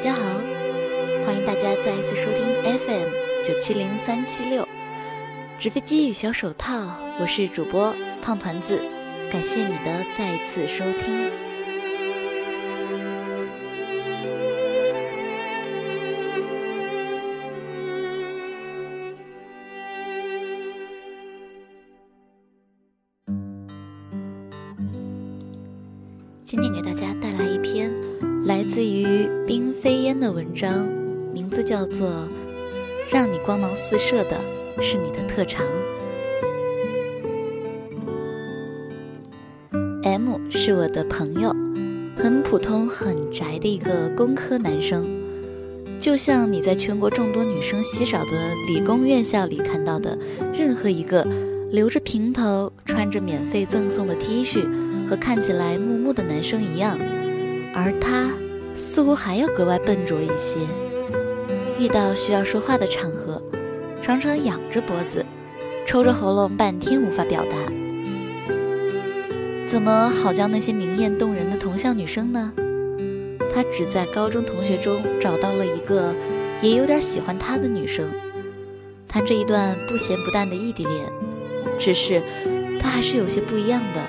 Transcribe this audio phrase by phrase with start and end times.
[0.00, 0.22] 家好，
[1.26, 3.10] 欢迎大家再一次收听 FM
[3.46, 4.66] 九七零三七六
[5.58, 8.80] 纸飞机与小手套，我是主播胖团子，
[9.30, 11.30] 感谢你的再一次收听。
[26.46, 27.14] 今天给大家
[28.72, 30.86] 自于冰飞烟的文章，
[31.34, 32.08] 名字叫做
[33.10, 34.40] 《让你光芒四射的
[34.80, 35.66] 是你的特长》。
[40.04, 41.52] M 是我的朋友，
[42.16, 45.04] 很普通、很宅的一个工科男生，
[45.98, 50.16] 就像你在全国众多女生稀少的理工院校里看到的
[50.52, 51.26] 任何一个
[51.72, 54.64] 留着平头、穿着免费赠送的 T 恤。
[55.08, 56.96] 和看起来木木的男生一样，
[57.74, 58.30] 而他
[58.80, 60.58] 似乎还要格外笨拙一些。
[61.78, 63.40] 遇到需要说话的场合，
[64.02, 65.24] 常常仰着脖子，
[65.86, 67.56] 抽着喉咙，半天无法表达。
[69.66, 72.52] 怎么好叫那些明艳动人的同校女生呢？
[73.54, 76.14] 他只在高中同学中找到了一个
[76.62, 78.08] 也有点喜欢他的女生，
[79.06, 81.04] 谈这一段不咸不淡的异地恋。
[81.78, 82.22] 只是
[82.80, 84.00] 他还是有些不一样的。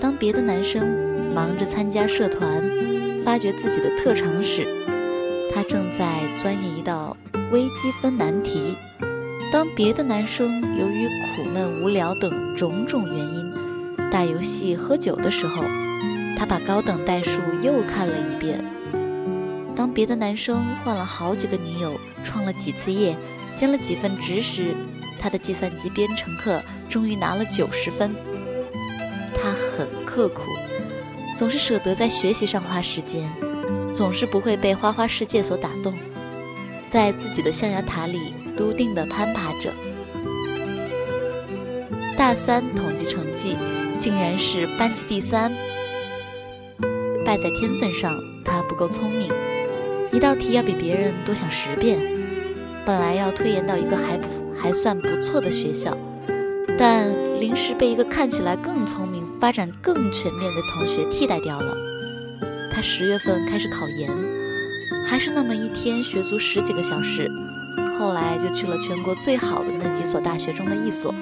[0.00, 0.86] 当别的男生
[1.34, 2.62] 忙着参加社团、
[3.24, 4.66] 发掘自己的特长时，
[5.52, 7.16] 他正在钻研一道
[7.50, 8.76] 微积分难题；
[9.50, 13.54] 当别的男生由于苦闷无聊等种种原因
[14.10, 15.62] 打游戏、喝酒的时候，
[16.36, 18.58] 他把高等代数又看了一遍；
[19.74, 23.16] 当别的男生换了好几个女友、创了几次业、
[23.56, 24.74] 兼了几份职时，
[25.18, 28.14] 他的计算机编程课终于拿了九十分。
[29.34, 30.42] 他很刻苦，
[31.36, 33.28] 总是舍得在学习上花时间，
[33.94, 35.92] 总是不会被花花世界所打动，
[36.88, 39.72] 在自己的象牙塔里笃定地攀爬着。
[42.16, 43.56] 大三统计成绩
[43.98, 45.52] 竟然是班级第三，
[47.26, 49.28] 败在天分上，他不够聪明，
[50.12, 51.98] 一道题要比别人多想十遍。
[52.86, 55.96] 本来要推延到一个还不还算不错的学校，
[56.78, 59.24] 但临时被一个看起来更聪明。
[59.40, 61.76] 发展更全面的同学替代掉了。
[62.72, 64.10] 他十月份开始考研，
[65.06, 67.28] 还是那么一天学足十几个小时。
[67.98, 71.14] 后来就去了全国最好的那几所大学中的一所。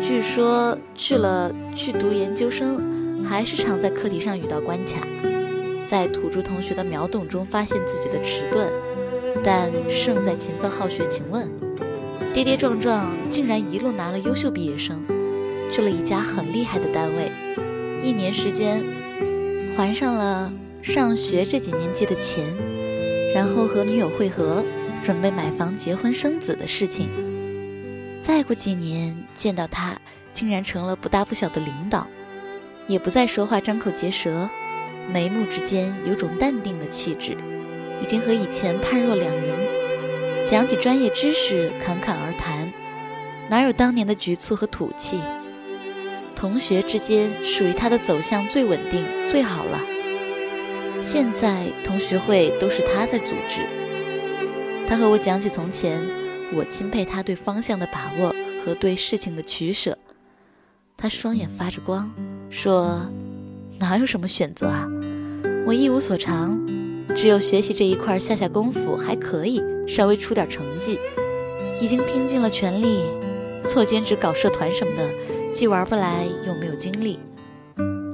[0.00, 5.06] 据说去了去读研究生，还是常在课题上遇到关卡，
[5.86, 8.72] 在土著同学的秒懂中发现自己的迟钝，
[9.44, 11.06] 但胜在勤奋好学。
[11.10, 11.46] 请问，
[12.32, 14.98] 跌跌撞撞竟然一路拿了优秀毕业生。
[15.74, 17.32] 去了一家很厉害的单位，
[18.00, 18.80] 一年时间
[19.76, 22.44] 还上了上学这几年借的钱，
[23.34, 24.64] 然后和女友会合，
[25.02, 27.08] 准备买房、结婚、生子的事情。
[28.20, 30.00] 再过几年见到他，
[30.32, 32.06] 竟然成了不大不小的领导，
[32.86, 34.48] 也不再说话张口结舌，
[35.12, 37.36] 眉目之间有种淡定的气质，
[38.00, 39.58] 已经和以前判若两人。
[40.44, 42.72] 讲起专业知识，侃侃而谈，
[43.50, 45.18] 哪有当年的局促和土气？
[46.44, 49.80] 同学之间属于他的走向最稳定、最好了。
[51.00, 53.66] 现在同学会都是他在组织。
[54.86, 56.02] 他和我讲起从前，
[56.52, 59.96] 我钦佩他对方向的把握和对事情的取舍。
[60.98, 62.12] 他双眼发着光，
[62.50, 63.00] 说
[63.80, 64.86] ：“哪有什么选择啊？
[65.66, 66.60] 我一无所长，
[67.16, 70.98] 只有学习这一块下下功夫还可以，稍微出点成绩，
[71.80, 73.00] 已经拼尽了全力，
[73.64, 75.10] 做兼职、搞社团什么的。”
[75.54, 77.20] 既玩不来，又没有精力。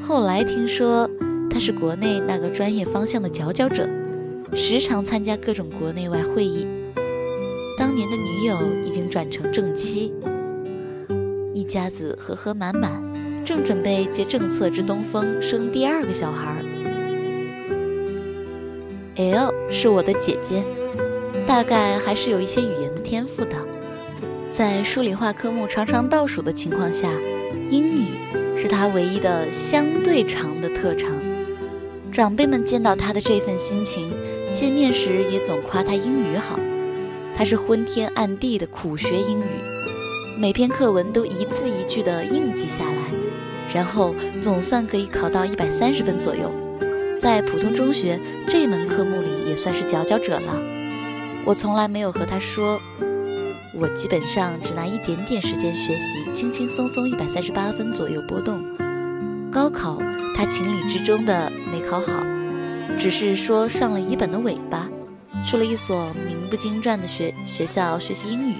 [0.00, 1.10] 后来听说
[1.50, 3.88] 他是国内那个专业方向的佼佼者，
[4.54, 6.64] 时常参加各种国内外会议。
[7.76, 10.14] 当年的女友已经转成正妻，
[11.52, 13.02] 一家子和和满满，
[13.44, 16.64] 正准备借政策之东风生第二个小孩。
[19.16, 20.64] L 是我的姐姐，
[21.46, 23.73] 大概还是有一些语言的天赋的。
[24.54, 27.10] 在数理化科目常常倒数的情况下，
[27.68, 28.06] 英语
[28.56, 31.10] 是他唯一的相对长的特长。
[32.12, 34.12] 长辈们见到他的这份心情，
[34.54, 36.56] 见面时也总夸他英语好。
[37.36, 46.48] 他是昏天暗地的苦学英语，每篇课文都一字一句的硬记下来，然后总算可以考到一百三十分左右。
[47.18, 50.62] 在普通中学这门科目里也算是佼佼者了。
[51.44, 52.80] 我从来没有和他说。
[53.76, 58.62] 我基本上只拿一点点时间学习，轻轻松松一百三十八分左右波动。
[59.50, 60.00] 高考
[60.34, 62.24] 他情理之中的没考好，
[62.98, 64.88] 只是说上了一本的尾巴，
[65.44, 68.54] 去了一所名不经传的学学校学习英语。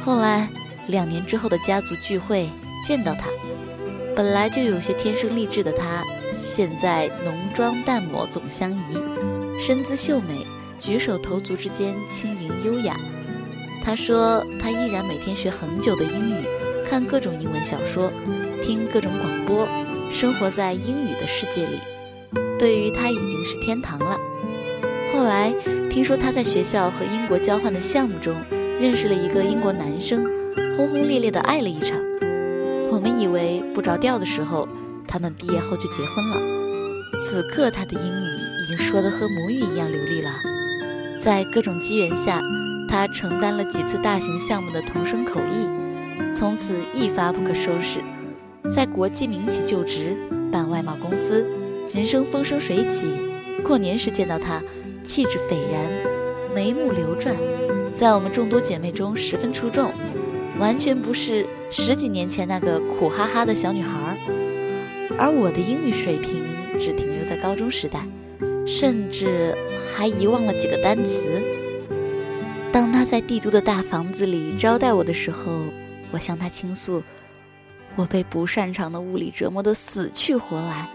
[0.00, 0.48] 后来
[0.86, 2.48] 两年之后的家族聚会
[2.86, 3.26] 见到他，
[4.14, 6.04] 本来就有些天生丽质的他，
[6.36, 8.96] 现在浓妆淡抹总相宜，
[9.60, 10.46] 身姿秀美，
[10.78, 12.96] 举手投足之间轻盈优雅。
[13.86, 16.44] 他说他依然每天学很久的英语，
[16.90, 18.10] 看各种英文小说，
[18.60, 19.68] 听各种广播，
[20.10, 21.78] 生活在英语的世界里。
[22.58, 24.18] 对于他已经是天堂了。
[25.12, 25.54] 后来
[25.88, 28.34] 听说他在学校和英国交换的项目中
[28.80, 30.24] 认识了一个英国男生，
[30.76, 31.96] 轰轰烈烈的爱了一场。
[32.90, 34.68] 我们以为不着调的时候，
[35.06, 36.36] 他们毕业后就结婚了。
[37.18, 38.28] 此刻他的英语
[38.64, 40.30] 已经说得和母语一样流利了。
[41.20, 42.40] 在各种机缘下，
[42.88, 45.66] 他承担了几次大型项目的同声口译，
[46.34, 48.00] 从此一发不可收拾，
[48.70, 50.16] 在国际民企就职，
[50.50, 51.46] 办外贸公司。
[51.92, 53.06] 人生风生水起，
[53.62, 54.62] 过年时见到她，
[55.04, 55.84] 气质斐然，
[56.54, 57.34] 眉目流转，
[57.94, 59.90] 在我们众多姐妹中十分出众，
[60.58, 64.18] 完全不是十几年前那个苦哈哈的小女孩。
[65.18, 66.44] 而我的英语水平
[66.78, 68.06] 只停留在高中时代，
[68.66, 69.56] 甚至
[69.94, 71.42] 还遗忘了几个单词。
[72.76, 75.64] 当她在帝都的大房子里招待我的时候，
[76.10, 77.02] 我向她倾诉，
[77.94, 80.86] 我被不擅长的物理折磨得死去活来。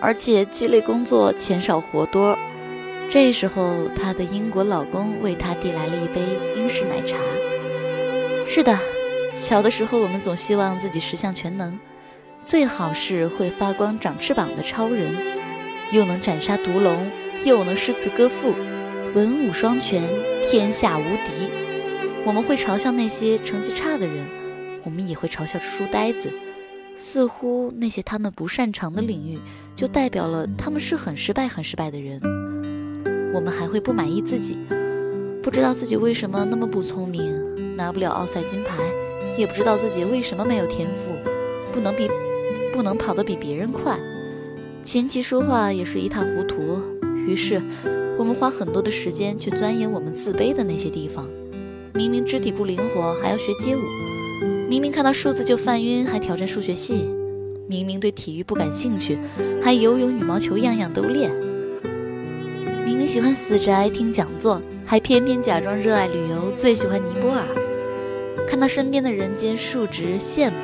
[0.00, 2.38] 而且鸡肋工作钱少活多，
[3.10, 6.22] 这时候她的英国老公为她递来了一杯
[6.56, 7.16] 英式奶茶。
[8.46, 8.78] 是的，
[9.34, 11.76] 小的时候我们总希望自己十项全能，
[12.44, 15.12] 最好是会发光长翅膀的超人，
[15.90, 17.10] 又能斩杀毒龙，
[17.44, 18.54] 又能诗词歌赋，
[19.16, 20.06] 文武双全，
[20.42, 21.48] 天下无敌。
[22.22, 24.22] 我们会嘲笑那些成绩差的人，
[24.84, 26.30] 我们也会嘲笑书呆子。
[26.98, 29.38] 似乎那些他们不擅长的领域，
[29.74, 32.20] 就代表了他们是很失败、很失败的人。
[33.32, 34.58] 我们还会不满意自己，
[35.42, 38.76] 不知道自己为什么那么不聪明，拿不了奥赛金牌，
[39.38, 41.16] 也不知道自己为什么没有天赋，
[41.72, 42.06] 不能比，
[42.70, 43.98] 不能跑得比别人快。
[44.84, 46.82] 琴棋书画也是一塌糊涂。
[47.26, 47.62] 于是，
[48.18, 51.26] 我们花很多的时间去钻研我们自卑的那些地方。
[51.92, 53.80] 明明肢体不灵活，还要学街舞。
[54.68, 57.08] 明明看到数字就犯晕，还挑战数学系；
[57.68, 59.18] 明明对体育不感兴趣，
[59.62, 61.30] 还游泳、羽毛球样样都练；
[62.84, 67.44] 明明喜欢死宅听讲座，还偏偏假装热爱旅游，最喜欢尼泊尔。
[68.48, 70.56] 看到身边的人间数值羡慕，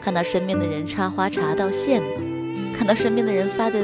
[0.00, 3.80] 看到身边的人插花茶道羡慕，看到身边的人发的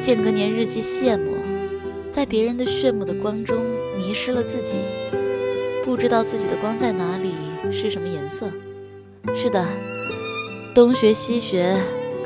[0.00, 1.36] 间隔年日记羡慕，
[2.18, 3.64] 在别人的炫目的光中
[3.96, 4.74] 迷失了自己，
[5.84, 7.30] 不知道自己的光在哪里，
[7.70, 8.50] 是什么颜色。
[9.36, 9.64] 是的，
[10.74, 11.76] 东学西学，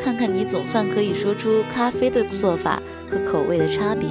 [0.03, 2.81] 看看你总算可以说出咖啡的做法
[3.11, 4.09] 和口味的差别。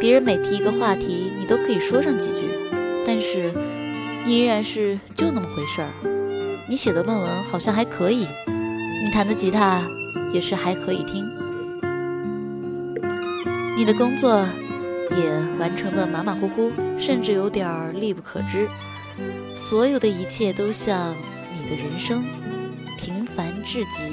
[0.00, 2.48] 别人每提一个话题，你都可以说上几句，
[3.06, 3.52] 但是
[4.26, 6.66] 你依然是就那么回事儿。
[6.68, 9.80] 你写的论文好像还可以，你弹的吉他
[10.32, 11.24] 也是还可以听，
[13.76, 14.44] 你的工作
[15.18, 17.68] 也完成的马马虎虎，甚至有点
[18.00, 18.68] 力不可支。
[19.54, 21.14] 所有的一切都像
[21.52, 21.58] 你。
[21.68, 22.24] 的人生
[22.96, 24.10] 平凡至极，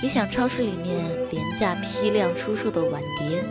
[0.00, 3.42] 也想超市里面廉价批量出售的碗碟，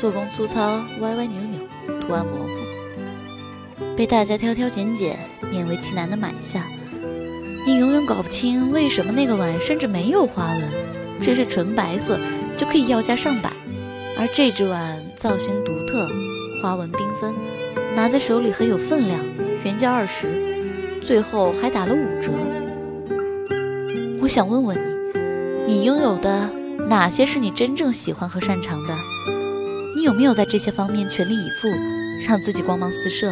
[0.00, 1.58] 做工粗糙、歪歪扭扭、
[2.00, 5.18] 图案模糊，被大家挑挑拣拣、
[5.52, 6.64] 勉为其难的买下。
[7.66, 10.70] 你永远搞不清为什么那个碗甚至没有花纹，
[11.20, 12.16] 只是纯白色
[12.56, 13.50] 就可以要价上百，
[14.16, 16.08] 而这只碗造型独特、
[16.62, 17.34] 花纹缤纷，
[17.94, 19.20] 拿在手里很有分量，
[19.62, 20.30] 原价二十。
[21.02, 22.30] 最后还打了五折。
[24.22, 24.78] 我想问问
[25.66, 26.48] 你，你拥有的
[26.88, 28.96] 哪些是你真正喜欢和擅长的？
[29.94, 31.68] 你有没有在这些方面全力以赴，
[32.26, 33.30] 让自己光芒四射？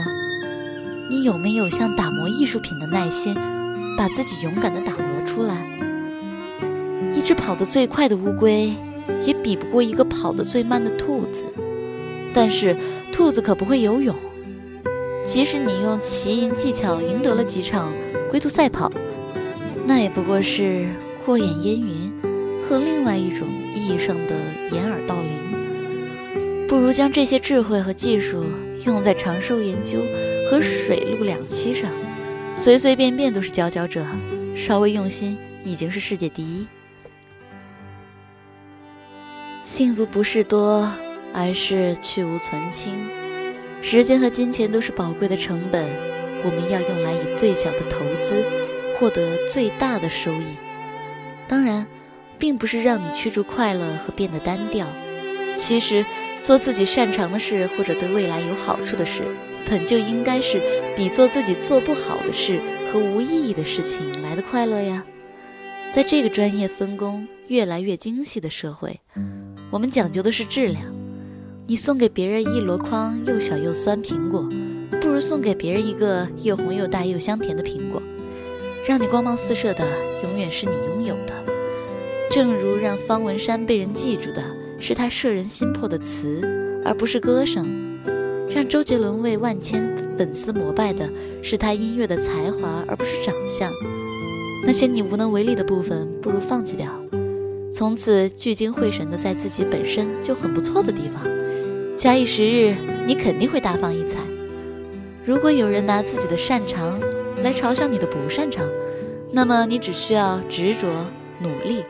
[1.09, 3.35] 你有没有像打磨艺术品的耐心，
[3.97, 5.57] 把自己勇敢地打磨出来？
[7.17, 8.75] 一只跑得最快的乌龟，
[9.25, 11.43] 也比不过一个跑得最慢的兔子。
[12.35, 12.77] 但是
[13.13, 14.15] 兔子可不会游泳。
[15.27, 17.93] 即使你用奇淫技巧赢得了几场
[18.31, 18.91] 龟兔赛跑，
[19.87, 20.89] 那也不过是
[21.25, 22.13] 过眼烟云
[22.63, 24.35] 和另外一种意义上的
[24.73, 26.67] 掩耳盗铃。
[26.67, 28.45] 不如将这些智慧和技术
[28.87, 29.99] 用在长寿研究
[30.51, 31.91] 和水陆两栖上，
[32.55, 34.07] 随随便便都是佼佼者，
[34.55, 36.67] 稍微用心已经是世界第一。
[39.63, 40.91] 幸福不是多，
[41.33, 42.95] 而是去无存清。
[43.81, 45.89] 时间和金钱都是宝贵的成本，
[46.45, 48.45] 我们要用来以最小的投资
[48.99, 50.57] 获得最大的收益。
[51.47, 51.87] 当然，
[52.39, 54.87] 并不是让你驱逐快乐和变得单调。
[55.57, 56.05] 其实，
[56.43, 59.23] 做自己擅长的事或者对未来有好处的事，
[59.69, 60.61] 本就应该是
[60.97, 62.61] 比做自己做不好的事
[62.93, 65.05] 和无意义的事情来的快乐呀。
[65.93, 69.01] 在这个专业分工越来越精细的社会，
[69.71, 70.98] 我们讲究的是质量。
[71.71, 74.49] 你送给别人一箩筐又小又酸苹果，
[75.03, 78.03] 不如送给别人一个又红又大又香甜的苹果。
[78.89, 79.85] 让你光芒四射的，
[80.23, 81.35] 永远是你拥有的。
[82.31, 84.43] 正如让方文山被人记住的
[84.79, 86.41] 是他摄人心魄的词，
[86.87, 87.67] 而不是歌声；
[88.49, 91.07] 让周杰伦为万千粉丝膜拜的
[91.43, 93.71] 是他音乐的才华，而不是长相。
[94.65, 96.89] 那些你无能为力的部分，不如放弃掉，
[97.75, 101.38] 从此聚精会神的在自己本身就很不错的地方。
[101.99, 102.77] 假以时日，
[103.09, 104.19] 你肯定会大放异彩。
[105.25, 107.01] 如果有人拿自己的擅长
[107.43, 108.65] 来嘲笑你的不擅长，
[109.33, 110.87] 那么你只需要执着
[111.41, 111.85] 努力，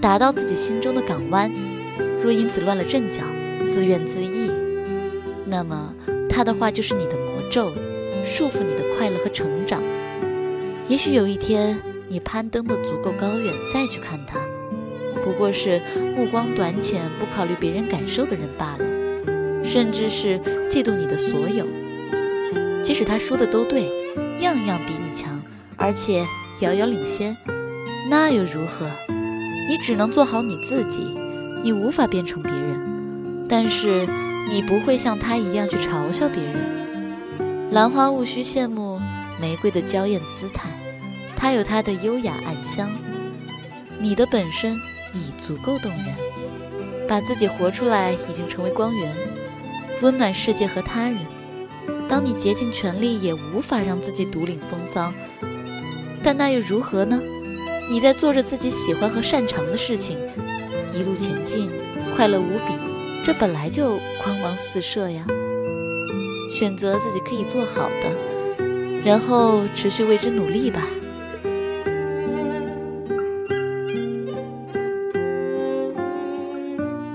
[0.00, 1.52] 达到自己心中的港湾。
[2.22, 3.22] 若因此乱了阵脚，
[3.66, 4.50] 自怨自艾，
[5.44, 5.94] 那么
[6.26, 7.70] 他的话就是你的魔咒，
[8.24, 9.82] 束缚你的快乐和成长。
[10.88, 14.40] 也许有一天你攀登的足够高远，再去看他，
[15.22, 15.82] 不过是
[16.16, 18.89] 目光短浅、不考虑别人感受的人罢了。
[19.72, 20.36] 甚至是
[20.68, 21.64] 嫉妒你的所有，
[22.82, 23.88] 即使他说的都对，
[24.40, 25.40] 样样比你强，
[25.76, 26.26] 而且
[26.58, 27.36] 遥遥领先，
[28.10, 28.90] 那又如何？
[29.68, 30.98] 你只能做好你自己，
[31.62, 34.08] 你无法变成别人，但是
[34.48, 37.70] 你不会像他一样去嘲笑别人。
[37.70, 39.00] 兰花勿需羡慕
[39.40, 40.68] 玫瑰的娇艳姿态，
[41.36, 42.90] 它有它的优雅暗香。
[44.00, 44.74] 你的本身
[45.14, 46.06] 已足够动人，
[47.06, 49.29] 把自己活出来，已经成为光源。
[50.02, 51.18] 温暖世界和他人。
[52.08, 55.12] 当你竭尽全力，也无法让自己独领风骚，
[56.22, 57.20] 但那又如何呢？
[57.88, 60.18] 你在做着自己喜欢和擅长的事情，
[60.92, 61.70] 一路前进，
[62.16, 62.74] 快乐无比，
[63.24, 65.24] 这本来就光芒四射呀。
[66.52, 68.16] 选择自己可以做好的，
[69.04, 70.82] 然后持续为之努力吧。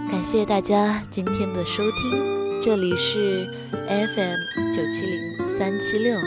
[0.09, 2.44] 感谢大家今天的收听。
[2.65, 3.45] 这里是
[3.87, 6.19] FM 九七零三七六，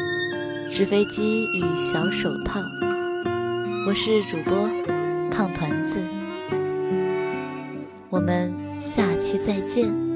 [0.71, 2.61] 纸飞机与小手套，
[3.85, 4.71] 我是主播
[5.33, 5.97] 胖团子，
[8.09, 10.07] 我们下期再见。